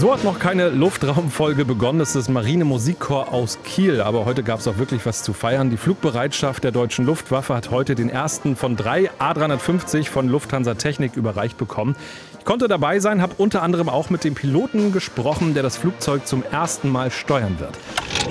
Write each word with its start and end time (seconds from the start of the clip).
So 0.00 0.14
hat 0.14 0.24
noch 0.24 0.38
keine 0.38 0.70
Luftraumfolge 0.70 1.66
begonnen. 1.66 2.00
Es 2.00 2.08
ist 2.08 2.16
das 2.16 2.28
Marine 2.30 2.64
Musikchor 2.64 3.34
aus 3.34 3.58
Kiel. 3.64 4.00
Aber 4.00 4.24
heute 4.24 4.42
gab 4.42 4.60
es 4.60 4.66
auch 4.66 4.78
wirklich 4.78 5.04
was 5.04 5.22
zu 5.22 5.34
feiern. 5.34 5.68
Die 5.68 5.76
Flugbereitschaft 5.76 6.64
der 6.64 6.72
deutschen 6.72 7.04
Luftwaffe 7.04 7.54
hat 7.54 7.70
heute 7.70 7.94
den 7.94 8.08
ersten 8.08 8.56
von 8.56 8.76
drei 8.76 9.10
A350 9.20 10.08
von 10.08 10.26
Lufthansa 10.26 10.72
Technik 10.72 11.16
überreicht 11.16 11.58
bekommen. 11.58 11.96
Ich 12.38 12.46
konnte 12.46 12.66
dabei 12.66 12.98
sein, 12.98 13.20
habe 13.20 13.34
unter 13.36 13.62
anderem 13.62 13.90
auch 13.90 14.08
mit 14.08 14.24
dem 14.24 14.34
Piloten 14.34 14.90
gesprochen, 14.94 15.52
der 15.52 15.62
das 15.62 15.76
Flugzeug 15.76 16.26
zum 16.26 16.44
ersten 16.50 16.88
Mal 16.88 17.10
steuern 17.10 17.60
wird. 17.60 17.76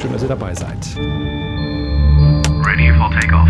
Schön, 0.01 0.11
dass 0.11 0.23
ihr 0.23 0.27
dabei 0.27 0.55
seid. 0.55 0.87
Ready 2.65 2.91
for 2.97 3.11
takeoff. 3.11 3.47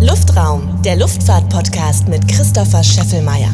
Luftraum, 0.00 0.80
der 0.84 0.94
Luftfahrt-Podcast 0.94 2.06
mit 2.06 2.28
Christopher 2.28 2.84
Scheffelmeier. 2.84 3.50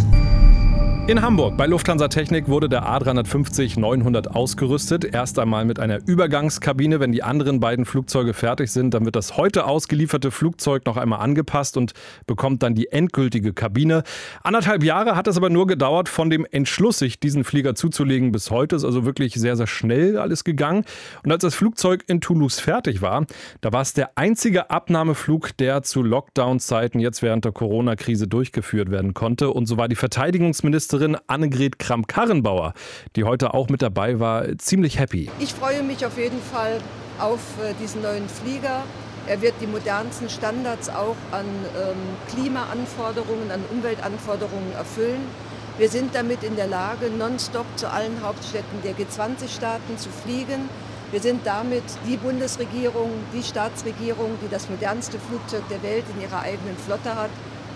In 1.09 1.21
Hamburg 1.21 1.57
bei 1.57 1.67
Lufthansa 1.67 2.07
Technik 2.07 2.47
wurde 2.47 2.69
der 2.69 2.85
A350-900 2.85 4.29
ausgerüstet. 4.29 5.05
Erst 5.05 5.37
einmal 5.41 5.65
mit 5.65 5.81
einer 5.81 5.99
Übergangskabine. 6.07 7.01
Wenn 7.01 7.11
die 7.11 7.25
anderen 7.25 7.59
beiden 7.59 7.87
Flugzeuge 7.87 8.35
fertig 8.35 8.71
sind, 8.71 8.95
dann 8.95 9.05
wird 9.05 9.17
das 9.17 9.37
heute 9.37 9.65
ausgelieferte 9.65 10.31
Flugzeug 10.31 10.87
noch 10.87 10.97
einmal 10.97 11.19
angepasst 11.19 11.77
und 11.77 11.93
bekommt 12.29 12.63
dann 12.63 12.77
die 12.77 12.93
endgültige 12.93 13.53
Kabine. 13.53 14.05
Anderthalb 14.45 14.85
Jahre 14.85 15.17
hat 15.17 15.27
es 15.27 15.37
aber 15.37 15.51
nur 15.51 15.67
gedauert 15.67 16.09
von 16.09 16.31
dem 16.31 16.47
Entschluss, 16.49 17.01
sich 17.01 17.19
diesen 17.19 17.43
Flieger 17.43 17.75
zuzulegen 17.75 18.31
bis 18.31 18.53
heute. 18.53 18.77
Ist 18.77 18.85
also 18.85 19.05
wirklich 19.05 19.35
sehr, 19.35 19.57
sehr 19.57 19.67
schnell 19.67 20.19
alles 20.19 20.45
gegangen. 20.45 20.85
Und 21.25 21.33
als 21.33 21.43
das 21.43 21.57
Flugzeug 21.57 22.05
in 22.07 22.21
Toulouse 22.21 22.61
fertig 22.61 23.03
war, 23.03 23.27
da 23.61 23.73
war 23.73 23.83
es 23.83 23.93
der 23.93 24.17
einzige 24.17 24.71
Abnahmeflug, 24.71 25.57
der 25.57 25.83
zu 25.83 26.05
Lockdown-Zeiten 26.05 27.01
jetzt 27.01 27.23
während 27.23 27.45
der 27.45 27.51
Corona-Krise 27.51 28.29
durchgeführt 28.29 28.93
werden 28.93 29.15
konnte. 29.15 29.51
Und 29.51 29.67
so 29.67 29.77
war 29.77 29.89
die 29.89 29.97
Verteidigungsministerin 29.97 30.92
Ministerin 30.93 31.17
Annegret 31.27 31.79
Kramp-Karrenbauer, 31.79 32.75
die 33.17 33.25
heute 33.25 33.55
auch 33.55 33.71
mit 33.71 33.81
dabei 33.81 34.21
war, 34.21 34.59
ziemlich 34.59 34.99
happy. 34.99 35.31
Ich 35.39 35.55
freue 35.55 35.83
mich 35.83 36.05
auf 36.05 36.19
jeden 36.19 36.41
Fall 36.43 36.81
auf 37.19 37.41
äh, 37.63 37.73
diesen 37.81 38.03
neuen 38.03 38.29
Flieger. 38.29 38.83
Er 39.27 39.41
wird 39.41 39.55
die 39.63 39.67
modernsten 39.67 40.29
Standards 40.29 40.91
auch 40.91 41.17
an 41.31 41.47
ähm, 41.47 41.97
Klimaanforderungen, 42.29 43.51
an 43.51 43.65
Umweltanforderungen 43.71 44.73
erfüllen. 44.77 45.23
Wir 45.79 45.89
sind 45.89 46.15
damit 46.15 46.43
in 46.43 46.57
der 46.57 46.67
Lage, 46.67 47.09
nonstop 47.09 47.67
zu 47.77 47.91
allen 47.91 48.23
Hauptstädten 48.23 48.83
der 48.85 48.93
G20-Staaten 48.93 49.97
zu 49.97 50.11
fliegen. 50.11 50.69
Wir 51.11 51.21
sind 51.21 51.47
damit 51.47 51.85
die 52.07 52.19
Bundesregierung, 52.19 53.11
die 53.33 53.43
Staatsregierung, 53.43 54.37
die 54.45 54.51
das 54.51 54.69
modernste 54.69 55.19
Flugzeug 55.19 55.63
der 55.71 55.83
Welt 55.83 56.05
in 56.15 56.23
ihrer 56.23 56.41
eigenen 56.41 56.77
Flotte 56.77 57.15
hat. 57.15 57.31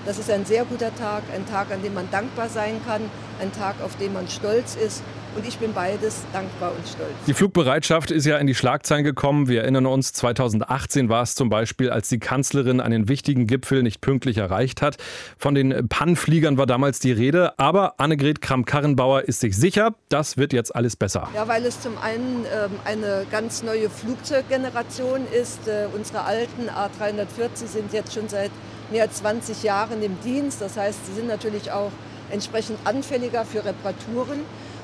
Das 0.07 0.19
ist 0.19 0.31
ein 0.31 0.45
sehr 0.45 0.65
guter 0.65 0.95
Tag, 0.95 1.25
ein 1.35 1.45
Tag, 1.47 1.73
an 1.73 1.83
dem 1.83 1.93
man 1.93 2.09
dankbar 2.13 2.49
sein 2.49 2.81
kann, 2.87 3.03
ein 3.41 3.51
Tag, 3.51 3.75
auf 3.83 3.97
den 3.97 4.13
man 4.13 4.29
stolz 4.29 4.77
ist. 4.77 5.03
Und 5.35 5.47
ich 5.47 5.59
bin 5.59 5.75
beides 5.75 6.23
dankbar 6.33 6.71
und 6.71 6.87
stolz. 6.87 7.11
Die 7.27 7.35
Flugbereitschaft 7.35 8.13
ist 8.13 8.25
ja 8.25 8.39
in 8.39 8.47
die 8.47 8.55
Schlagzeilen 8.55 9.03
gekommen. 9.03 9.49
Wir 9.49 9.63
erinnern 9.63 9.85
uns, 9.85 10.13
2018 10.13 11.09
war 11.09 11.23
es 11.23 11.35
zum 11.35 11.51
Beispiel, 11.51 11.91
als 11.91 12.09
die 12.09 12.21
Kanzlerin 12.21 12.81
einen 12.81 13.09
wichtigen 13.09 13.49
Gipfel 13.49 13.83
nicht 13.83 14.01
pünktlich 14.01 14.39
erreicht 14.39 14.81
hat. 14.81 14.97
Von 15.37 15.57
den 15.57 15.89
Pannenfliegern 15.89 16.57
war 16.57 16.67
damals 16.67 17.01
die 17.01 17.13
Rede. 17.13 17.59
Aber 17.59 18.01
Annegret 18.01 18.41
Kramp-Karrenbauer 18.41 19.23
ist 19.23 19.41
sich 19.41 19.57
sicher, 19.57 19.95
das 20.09 20.37
wird 20.39 20.53
jetzt 20.53 20.75
alles 20.75 20.95
besser. 20.95 21.29
Ja, 21.35 21.49
weil 21.49 21.67
es 21.67 21.81
zum 21.81 21.99
einen 21.99 22.45
ähm, 22.45 22.71
eine 22.85 23.27
ganz 23.31 23.65
neue 23.65 23.91
Flugzeuggeneration 23.91 25.23
ist. 25.39 25.67
Äh, 25.67 25.89
unsere 25.95 26.23
alten 26.23 26.71
A340 26.71 27.67
sind 27.67 27.93
jetzt 27.93 28.15
schon 28.15 28.29
seit 28.29 28.53
mehr 28.91 29.03
als 29.03 29.17
20 29.17 29.63
Jahren 29.63 30.03
im 30.03 30.21
Dienst. 30.21 30.61
Das 30.61 30.77
heißt, 30.77 31.07
sie 31.07 31.15
sind 31.15 31.29
natürlich 31.29 31.71
auch 31.73 31.91
entsprechend 32.31 32.79
anfälliger 32.85 33.45
für 33.45 33.65
Reparaturen. 33.65 34.41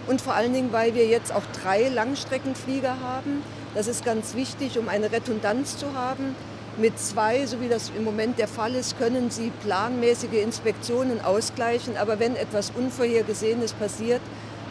Und 0.07 0.21
vor 0.21 0.35
allen 0.35 0.53
Dingen, 0.53 0.73
weil 0.73 0.95
wir 0.95 1.07
jetzt 1.07 1.33
auch 1.33 1.43
drei 1.63 1.89
Langstreckenflieger 1.89 2.97
haben. 3.01 3.43
Das 3.75 3.87
ist 3.87 4.05
ganz 4.05 4.35
wichtig, 4.35 4.79
um 4.79 4.89
eine 4.89 5.13
Redundanz 5.13 5.79
zu 5.79 5.95
haben. 5.95 6.35
Mit 6.77 6.99
zwei, 6.99 7.47
so 7.47 7.61
wie 7.61 7.69
das 7.69 7.93
im 7.97 8.03
Moment 8.03 8.39
der 8.39 8.49
Fall 8.49 8.75
ist, 8.75 8.99
können 8.99 9.31
Sie 9.31 9.53
planmäßige 9.63 10.43
Inspektionen 10.43 11.21
ausgleichen. 11.21 11.97
Aber 11.97 12.19
wenn 12.19 12.35
etwas 12.35 12.73
Unvorhergesehenes 12.75 13.75
passiert, 13.75 14.23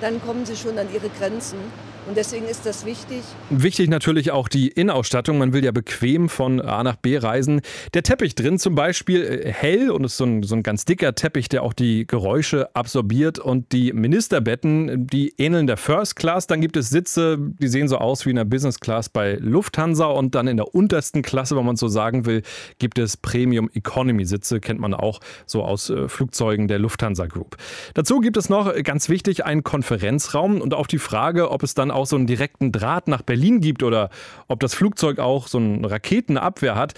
dann 0.02 0.22
kommen 0.22 0.46
Sie 0.46 0.58
schon 0.58 0.78
an 0.78 0.88
Ihre 0.94 1.10
Grenzen. 1.10 1.60
Und 2.08 2.18
deswegen 2.18 2.48
ist 2.48 2.66
das 2.66 2.86
wichtig. 2.86 3.22
Wichtig 3.52 3.88
natürlich 3.88 4.32
auch 4.32 4.48
die 4.48 4.70
Innenausstattung. 4.70 5.38
Man 5.38 5.54
will 5.54 5.64
ja 5.64 5.72
bequem 5.72 6.30
von 6.30 6.60
A 6.60 6.84
nach 6.84 6.96
B 6.96 7.18
reisen. 7.18 7.62
Der 7.94 8.02
Teppich 8.02 8.34
drin 8.34 8.58
zum 8.58 8.74
Beispiel 8.74 9.22
äh, 9.22 9.52
hell 9.52 9.92
und 9.92 10.04
ist 10.04 10.18
so 10.18 10.26
ein, 10.26 10.42
so 10.42 10.56
ein 10.56 10.64
ganz 10.64 10.86
dicker 10.86 11.14
Teppich, 11.14 11.48
der 11.48 11.62
auch 11.62 11.74
die 11.74 12.08
Geräusche 12.08 12.76
absorbiert. 12.76 13.38
Und 13.38 13.72
die 13.72 13.94
Ministerbetten, 13.94 15.06
die 15.06 15.36
ähneln 15.38 15.68
der 15.68 15.78
First 15.78 16.16
Class. 16.16 16.48
Dann 16.48 16.60
gibt 16.60 16.76
es 16.76 16.90
Sitze, 16.90 17.38
die 17.40 17.68
sehen 17.68 17.88
so 17.88 17.98
aus 18.00 18.26
wie 18.26 18.32
in 18.32 18.36
der 18.36 18.46
Business 18.46 18.80
Class 18.80 19.08
bei 19.08 19.36
Lufthansa. 19.36 20.06
Und 20.06 20.34
dann 20.34 20.48
in 20.48 20.58
der 20.58 20.74
untersten 20.74 21.22
Klasse, 21.22 21.56
wenn 21.56 21.66
man 21.66 21.76
so 21.76 21.88
sagen 21.88 22.26
will, 22.26 22.42
gibt 22.80 22.98
es 22.98 23.16
Premium 23.16 23.70
Economy 23.76 24.26
Sitze. 24.26 24.60
Kennt 24.60 24.80
man 24.80 24.96
auch 24.96 25.20
so 25.46 25.64
aus 25.64 25.92
äh, 25.92 26.10
Flugzeugen 26.10 26.68
der 26.68 26.80
Lufthansa 26.80 27.28
Group. 27.28 27.58
Dazu 27.94 28.22
gibt 28.22 28.38
es 28.38 28.50
noch 28.50 28.74
äh, 28.74 28.82
ganz 28.82 29.08
wichtig 29.08 29.46
einen 29.46 29.64
Konferenzraum. 29.64 30.62
Und 30.62 30.74
auf 30.74 30.88
die 30.88 30.98
Frage, 30.98 31.52
ob 31.52 31.62
es 31.62 31.76
dann 31.76 31.91
auch 31.92 32.06
so 32.06 32.16
einen 32.16 32.28
direkten 32.28 32.72
Draht 32.72 33.08
nach 33.08 33.22
Berlin 33.22 33.62
gibt 33.62 33.84
oder 33.84 34.10
ob 34.48 34.60
das 34.60 34.74
Flugzeug 34.74 35.20
auch 35.20 35.48
so 35.48 35.58
eine 35.58 35.90
Raketenabwehr 35.90 36.76
hat, 36.76 36.94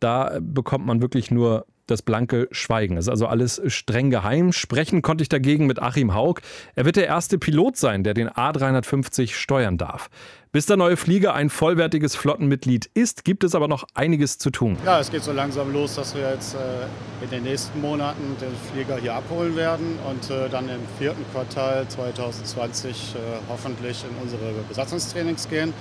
da 0.00 0.38
bekommt 0.40 0.86
man 0.86 1.02
wirklich 1.02 1.30
nur 1.30 1.66
das 1.86 2.02
blanke 2.02 2.48
Schweigen. 2.50 2.96
Das 2.96 3.06
ist 3.06 3.10
also 3.10 3.26
alles 3.26 3.60
streng 3.66 4.10
geheim. 4.10 4.52
Sprechen 4.52 5.02
konnte 5.02 5.22
ich 5.22 5.28
dagegen 5.28 5.66
mit 5.66 5.80
Achim 5.80 6.14
Haug. 6.14 6.40
Er 6.74 6.84
wird 6.84 6.96
der 6.96 7.06
erste 7.06 7.38
Pilot 7.38 7.76
sein, 7.76 8.04
der 8.04 8.14
den 8.14 8.28
A350 8.28 9.34
steuern 9.34 9.78
darf. 9.78 10.08
Bis 10.52 10.64
der 10.64 10.78
neue 10.78 10.96
Flieger 10.96 11.34
ein 11.34 11.50
vollwertiges 11.50 12.16
Flottenmitglied 12.16 12.86
ist, 12.94 13.24
gibt 13.24 13.44
es 13.44 13.54
aber 13.54 13.68
noch 13.68 13.84
einiges 13.92 14.38
zu 14.38 14.50
tun. 14.50 14.78
Ja, 14.86 15.00
es 15.00 15.10
geht 15.10 15.22
so 15.22 15.32
langsam 15.32 15.70
los, 15.70 15.96
dass 15.96 16.14
wir 16.14 16.30
jetzt 16.30 16.54
äh, 16.54 17.24
in 17.24 17.30
den 17.30 17.42
nächsten 17.42 17.78
Monaten 17.80 18.36
den 18.40 18.54
Flieger 18.72 18.96
hier 18.96 19.14
abholen 19.14 19.54
werden 19.54 19.98
und 20.08 20.30
äh, 20.30 20.48
dann 20.48 20.68
im 20.70 20.80
vierten 20.98 21.24
Quartal 21.30 21.86
2020 21.88 22.90
äh, 22.90 23.18
hoffentlich 23.50 24.02
in 24.04 24.22
unsere 24.22 24.52
Besatzungstrainings 24.66 25.46
gehen 25.48 25.74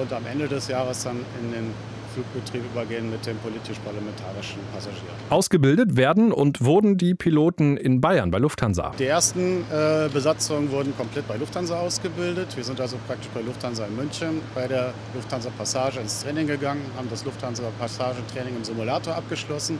und 0.00 0.12
am 0.12 0.24
Ende 0.26 0.46
des 0.46 0.68
Jahres 0.68 1.02
dann 1.02 1.16
in 1.42 1.52
den 1.52 1.74
Flugbetrieb 2.14 2.62
übergehen 2.64 3.10
mit 3.10 3.24
dem 3.26 3.36
politisch-parlamentarischen 3.38 4.60
Passagier. 4.72 5.10
Ausgebildet 5.30 5.96
werden 5.96 6.32
und 6.32 6.64
wurden 6.64 6.96
die 6.96 7.14
Piloten 7.14 7.76
in 7.76 8.00
Bayern 8.00 8.30
bei 8.30 8.38
Lufthansa. 8.38 8.92
Die 8.98 9.06
ersten 9.06 9.64
äh, 9.70 10.08
Besatzungen 10.12 10.70
wurden 10.70 10.96
komplett 10.96 11.26
bei 11.28 11.36
Lufthansa 11.36 11.78
ausgebildet. 11.78 12.56
Wir 12.56 12.64
sind 12.64 12.80
also 12.80 12.96
praktisch 13.06 13.30
bei 13.32 13.40
Lufthansa 13.40 13.86
in 13.86 13.96
München 13.96 14.40
bei 14.54 14.66
der 14.66 14.92
Lufthansa 15.14 15.50
Passage 15.56 16.00
ins 16.00 16.22
Training 16.22 16.46
gegangen, 16.46 16.82
haben 16.96 17.08
das 17.10 17.24
Lufthansa 17.24 17.64
Passage-Training 17.78 18.56
im 18.56 18.64
Simulator 18.64 19.14
abgeschlossen. 19.14 19.78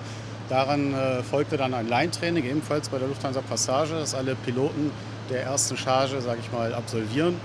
Daran 0.48 0.92
äh, 0.92 1.22
folgte 1.22 1.56
dann 1.56 1.74
ein 1.74 1.88
Line-Training, 1.88 2.44
ebenfalls 2.44 2.88
bei 2.88 2.98
der 2.98 3.06
Lufthansa 3.06 3.40
Passage, 3.40 3.94
das 3.94 4.14
alle 4.14 4.34
Piloten 4.34 4.90
der 5.30 5.44
ersten 5.44 5.76
Charge, 5.76 6.20
sage 6.20 6.40
ich 6.42 6.50
mal, 6.52 6.74
absolvieren. 6.74 7.36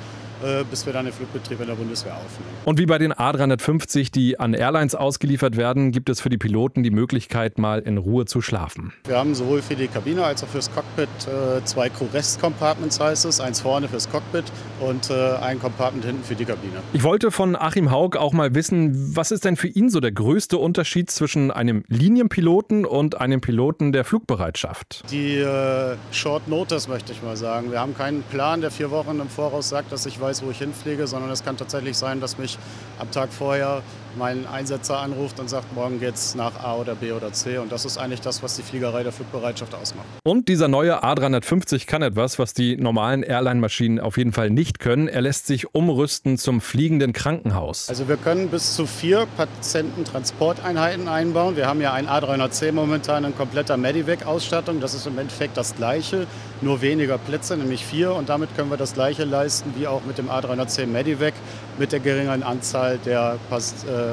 Äh, 0.44 0.66
bis 0.70 0.86
wir 0.86 0.92
dann 0.92 1.06
den 1.06 1.14
Flugbetrieb 1.14 1.62
in 1.62 1.68
der 1.68 1.76
Bundeswehr 1.76 2.14
aufnehmen. 2.14 2.50
Und 2.66 2.78
wie 2.78 2.86
bei 2.86 2.98
den 2.98 3.14
A350, 3.14 4.12
die 4.12 4.38
an 4.38 4.54
Airlines 4.54 4.94
ausgeliefert 4.94 5.56
werden, 5.56 5.92
gibt 5.92 6.10
es 6.10 6.20
für 6.20 6.30
die 6.30 6.38
Piloten 6.38 6.84
die 6.84 6.92
Möglichkeit, 6.92 7.58
mal 7.58 7.80
in 7.80 7.98
Ruhe 7.98 8.26
zu 8.26 8.42
schlafen. 8.42 8.92
Wir 9.06 9.18
haben 9.18 9.34
sowohl 9.34 9.62
für 9.62 9.76
die 9.76 9.88
Kabine 9.88 10.26
als 10.26 10.44
auch 10.44 10.48
fürs 10.48 10.70
Cockpit 10.74 11.08
äh, 11.28 11.64
zwei 11.64 11.90
Crew-Rest-Compartments, 11.90 13.00
heißt 13.00 13.26
es. 13.26 13.40
Eins 13.40 13.62
vorne 13.62 13.88
fürs 13.88 14.10
Cockpit 14.10 14.44
und 14.82 15.10
äh, 15.10 15.36
ein 15.38 15.60
Compartment 15.60 16.04
hinten 16.04 16.24
für 16.24 16.36
die 16.36 16.46
Kabine. 16.46 16.74
Ich 16.92 17.04
wollte 17.04 17.32
von 17.32 17.56
Achim 17.56 17.90
Haug 17.90 18.18
auch 18.18 18.34
mal 18.34 18.54
wissen, 18.56 19.16
was 19.16 19.32
ist 19.32 19.46
denn 19.46 19.56
für 19.56 19.70
ihn 19.70 19.90
so 19.90 20.02
der 20.02 20.12
größte 20.12 20.58
Unterschied 20.58 21.10
zwischen 21.12 21.50
einem 21.50 21.86
Linienpiloten 21.88 22.86
und 22.86 23.22
einem 23.22 23.40
Piloten 23.40 23.94
der 23.94 24.04
Flugbereitschaft? 24.04 25.04
Die 25.12 25.46
Short 26.12 26.48
Notice 26.48 26.88
möchte 26.88 27.14
ich 27.14 27.24
mal 27.24 27.38
sagen. 27.38 27.72
Wir 27.72 27.80
haben 27.80 27.96
keinen 27.96 28.24
Plan, 28.24 28.60
der 28.62 28.72
vier 28.72 28.92
Wochen 28.92 29.20
im 29.20 29.30
Voraus 29.30 29.70
sagt, 29.70 29.92
dass 29.92 30.06
ich 30.06 30.20
weiß, 30.26 30.44
wo 30.44 30.50
ich 30.50 30.58
hinfliege, 30.58 31.06
sondern 31.06 31.30
es 31.30 31.44
kann 31.44 31.56
tatsächlich 31.56 31.98
sein, 31.98 32.20
dass 32.20 32.38
mich 32.38 32.58
am 32.98 33.12
Tag 33.12 33.32
vorher 33.32 33.84
mein 34.18 34.48
Einsetzer 34.48 35.00
anruft 35.00 35.40
und 35.40 35.50
sagt, 35.50 35.74
morgen 35.76 36.00
geht's 36.00 36.36
nach 36.36 36.64
A 36.64 36.76
oder 36.76 36.96
B 36.96 37.12
oder 37.12 37.34
C. 37.34 37.58
Und 37.58 37.72
das 37.72 37.86
ist 37.86 37.98
eigentlich 37.98 38.22
das, 38.22 38.44
was 38.44 38.56
die 38.56 38.64
Fliegerei 38.64 39.04
der 39.04 39.12
Flugbereitschaft 39.12 39.74
ausmacht. 39.76 40.06
Und 40.24 40.48
dieser 40.48 40.68
neue 40.68 41.04
A350 41.04 41.86
kann 41.86 42.02
etwas, 42.02 42.40
was 42.40 42.54
die 42.54 42.78
normalen 42.78 43.24
Airline-Maschinen 43.24 44.00
auf 44.00 44.18
jeden 44.18 44.32
Fall 44.32 44.50
nicht 44.50 44.80
können. 44.80 45.08
Er 45.08 45.22
lässt 45.22 45.48
sich 45.48 45.74
umrüsten 45.74 46.38
zum 46.38 46.62
fliegenden 46.62 47.14
Krankenhaus. 47.14 47.90
Also 47.90 48.08
wir 48.08 48.18
können 48.18 48.50
bis 48.50 48.76
zu 48.76 48.86
vier 48.86 49.28
Patiententransporteinheiten 49.38 51.08
einbauen. 51.08 51.56
Wir 51.56 51.68
haben 51.68 51.82
ja 51.82 51.94
ein 51.94 52.08
A310 52.08 52.72
momentan 52.72 53.24
in 53.26 53.36
kompletter 53.36 53.78
Medivac-Ausstattung. 53.78 54.80
Das 54.80 54.94
ist 54.94 55.08
im 55.08 55.18
Endeffekt 55.18 55.58
das 55.58 55.76
gleiche, 55.76 56.28
nur 56.62 56.82
weniger 56.82 57.18
Plätze, 57.18 57.58
nämlich 57.58 57.86
vier. 57.86 58.14
Und 58.14 58.30
damit 58.30 58.56
können 58.56 58.70
wir 58.70 58.78
das 58.78 58.94
gleiche 58.94 59.24
leisten 59.24 59.74
wie 59.76 59.88
auch 59.88 60.04
mit 60.06 60.18
dem 60.18 60.30
A310 60.30 60.88
Medivac 60.88 61.34
mit 61.78 61.92
der 61.92 62.00
geringeren 62.00 62.44
Anzahl 62.44 62.98
der 63.06 63.38
Pas 63.50 63.74
äh, 63.84 64.05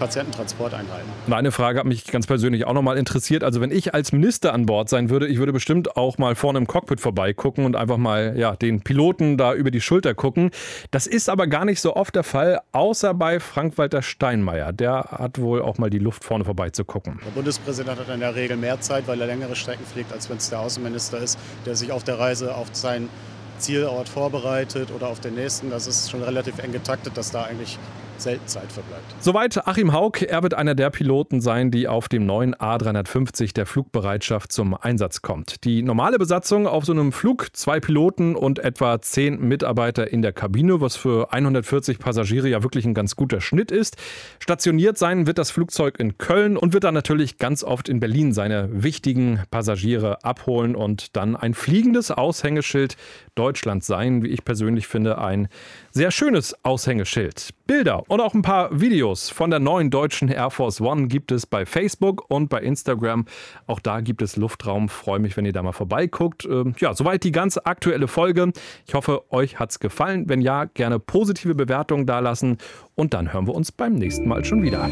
Patiententransporteinheiten. 0.00 1.06
Meine 1.26 1.52
Frage 1.52 1.78
hat 1.78 1.86
mich 1.86 2.06
ganz 2.06 2.26
persönlich 2.26 2.66
auch 2.66 2.72
nochmal 2.72 2.96
interessiert. 2.96 3.44
Also 3.44 3.60
wenn 3.60 3.70
ich 3.70 3.92
als 3.94 4.12
Minister 4.12 4.54
an 4.54 4.64
Bord 4.64 4.88
sein 4.88 5.10
würde, 5.10 5.28
ich 5.28 5.38
würde 5.38 5.52
bestimmt 5.52 5.96
auch 5.96 6.16
mal 6.16 6.34
vorne 6.34 6.58
im 6.58 6.66
Cockpit 6.66 7.00
vorbeigucken 7.00 7.66
und 7.66 7.76
einfach 7.76 7.98
mal 7.98 8.34
ja, 8.36 8.56
den 8.56 8.80
Piloten 8.80 9.36
da 9.36 9.52
über 9.52 9.70
die 9.70 9.82
Schulter 9.82 10.14
gucken. 10.14 10.50
Das 10.90 11.06
ist 11.06 11.28
aber 11.28 11.46
gar 11.46 11.66
nicht 11.66 11.82
so 11.82 11.94
oft 11.94 12.16
der 12.16 12.24
Fall, 12.24 12.60
außer 12.72 13.12
bei 13.12 13.40
Frank-Walter 13.40 14.00
Steinmeier. 14.00 14.72
Der 14.72 15.04
hat 15.10 15.38
wohl 15.38 15.60
auch 15.60 15.76
mal 15.76 15.90
die 15.90 15.98
Luft 15.98 16.24
vorne 16.24 16.44
vorbeizugucken. 16.46 17.20
Der 17.24 17.32
Bundespräsident 17.32 18.00
hat 18.00 18.08
in 18.08 18.20
der 18.20 18.34
Regel 18.34 18.56
mehr 18.56 18.80
Zeit, 18.80 19.06
weil 19.06 19.20
er 19.20 19.26
längere 19.26 19.54
Strecken 19.54 19.84
fliegt, 19.84 20.12
als 20.14 20.30
wenn 20.30 20.38
es 20.38 20.48
der 20.48 20.60
Außenminister 20.60 21.18
ist, 21.18 21.38
der 21.66 21.76
sich 21.76 21.92
auf 21.92 22.04
der 22.04 22.18
Reise 22.18 22.54
auf 22.54 22.68
seinen 22.72 23.10
Zielort 23.58 24.08
vorbereitet 24.08 24.90
oder 24.96 25.08
auf 25.08 25.20
den 25.20 25.34
nächsten. 25.34 25.68
Das 25.68 25.86
ist 25.86 26.10
schon 26.10 26.22
relativ 26.22 26.58
eng 26.58 26.72
getaktet, 26.72 27.18
dass 27.18 27.30
da 27.30 27.42
eigentlich 27.42 27.78
selten 28.20 28.46
Zeit 28.46 28.70
verbleibt. 28.70 29.04
Soweit 29.20 29.66
Achim 29.66 29.92
Haug. 29.92 30.22
Er 30.26 30.42
wird 30.42 30.54
einer 30.54 30.74
der 30.74 30.90
Piloten 30.90 31.40
sein, 31.40 31.70
die 31.70 31.88
auf 31.88 32.08
dem 32.08 32.26
neuen 32.26 32.54
A350 32.54 33.54
der 33.54 33.66
Flugbereitschaft 33.66 34.52
zum 34.52 34.74
Einsatz 34.74 35.22
kommt. 35.22 35.64
Die 35.64 35.82
normale 35.82 36.18
Besatzung 36.18 36.66
auf 36.66 36.84
so 36.84 36.92
einem 36.92 37.12
Flug, 37.12 37.48
zwei 37.52 37.80
Piloten 37.80 38.36
und 38.36 38.58
etwa 38.58 39.00
zehn 39.00 39.40
Mitarbeiter 39.40 40.12
in 40.12 40.22
der 40.22 40.32
Kabine, 40.32 40.80
was 40.80 40.96
für 40.96 41.32
140 41.32 41.98
Passagiere 41.98 42.48
ja 42.48 42.62
wirklich 42.62 42.84
ein 42.84 42.94
ganz 42.94 43.16
guter 43.16 43.40
Schnitt 43.40 43.70
ist. 43.70 43.96
Stationiert 44.38 44.98
sein 44.98 45.26
wird 45.26 45.38
das 45.38 45.50
Flugzeug 45.50 45.98
in 45.98 46.18
Köln 46.18 46.56
und 46.56 46.72
wird 46.72 46.84
dann 46.84 46.94
natürlich 46.94 47.38
ganz 47.38 47.64
oft 47.64 47.88
in 47.88 48.00
Berlin 48.00 48.32
seine 48.32 48.68
wichtigen 48.82 49.42
Passagiere 49.50 50.24
abholen 50.24 50.76
und 50.76 51.16
dann 51.16 51.36
ein 51.36 51.54
fliegendes 51.54 52.10
Aushängeschild 52.10 52.96
Deutschlands 53.34 53.86
sein, 53.86 54.22
wie 54.22 54.28
ich 54.28 54.44
persönlich 54.44 54.86
finde, 54.86 55.18
ein 55.18 55.48
sehr 55.90 56.10
schönes 56.10 56.54
Aushängeschild. 56.64 57.50
Bilder 57.66 58.09
und 58.10 58.20
auch 58.20 58.34
ein 58.34 58.42
paar 58.42 58.80
Videos 58.80 59.30
von 59.30 59.50
der 59.50 59.60
neuen 59.60 59.88
deutschen 59.88 60.28
Air 60.28 60.50
Force 60.50 60.80
One 60.80 61.06
gibt 61.06 61.30
es 61.30 61.46
bei 61.46 61.64
Facebook 61.64 62.28
und 62.28 62.48
bei 62.48 62.60
Instagram. 62.60 63.24
Auch 63.68 63.78
da 63.78 64.00
gibt 64.00 64.20
es 64.20 64.34
Luftraum. 64.34 64.88
Freue 64.88 65.20
mich, 65.20 65.36
wenn 65.36 65.46
ihr 65.46 65.52
da 65.52 65.62
mal 65.62 65.70
vorbeiguckt. 65.70 66.44
Ähm, 66.44 66.74
ja, 66.80 66.92
soweit 66.92 67.22
die 67.22 67.30
ganz 67.30 67.56
aktuelle 67.56 68.08
Folge. 68.08 68.50
Ich 68.84 68.94
hoffe, 68.94 69.30
euch 69.30 69.60
hat 69.60 69.70
es 69.70 69.78
gefallen. 69.78 70.28
Wenn 70.28 70.40
ja, 70.40 70.64
gerne 70.64 70.98
positive 70.98 71.54
Bewertungen 71.54 72.04
dalassen. 72.04 72.58
Und 72.96 73.14
dann 73.14 73.32
hören 73.32 73.46
wir 73.46 73.54
uns 73.54 73.70
beim 73.70 73.94
nächsten 73.94 74.26
Mal 74.26 74.44
schon 74.44 74.64
wieder. 74.64 74.90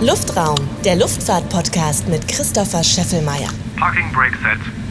Luftraum, 0.00 0.60
der 0.86 0.96
Luftfahrt-Podcast 0.96 2.08
mit 2.08 2.26
Christopher 2.26 2.82
Scheffelmeier. 2.82 3.50
Parking 3.76 4.10
Brake 4.14 4.38
Set. 4.38 4.81